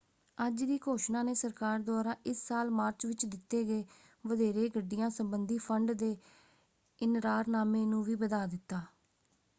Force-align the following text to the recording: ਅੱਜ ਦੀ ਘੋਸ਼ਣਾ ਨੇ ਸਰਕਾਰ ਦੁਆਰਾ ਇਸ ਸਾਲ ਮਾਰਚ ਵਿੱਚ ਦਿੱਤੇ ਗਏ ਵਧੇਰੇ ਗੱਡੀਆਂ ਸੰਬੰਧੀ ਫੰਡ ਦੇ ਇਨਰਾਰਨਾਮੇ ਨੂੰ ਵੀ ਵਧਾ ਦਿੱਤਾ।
ਅੱਜ 0.37 0.63
ਦੀ 0.63 0.77
ਘੋਸ਼ਣਾ 0.87 1.21
ਨੇ 1.23 1.33
ਸਰਕਾਰ 1.33 1.79
ਦੁਆਰਾ 1.79 2.15
ਇਸ 2.25 2.41
ਸਾਲ 2.47 2.69
ਮਾਰਚ 2.71 3.05
ਵਿੱਚ 3.05 3.25
ਦਿੱਤੇ 3.25 3.63
ਗਏ 3.63 3.83
ਵਧੇਰੇ 4.23 4.67
ਗੱਡੀਆਂ 4.69 5.09
ਸੰਬੰਧੀ 5.09 5.57
ਫੰਡ 5.59 5.91
ਦੇ 5.93 6.15
ਇਨਰਾਰਨਾਮੇ 7.01 7.85
ਨੂੰ 7.85 8.03
ਵੀ 8.03 8.15
ਵਧਾ 8.15 8.45
ਦਿੱਤਾ। 8.45 8.81